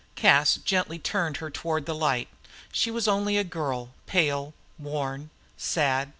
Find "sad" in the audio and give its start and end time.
5.57-6.09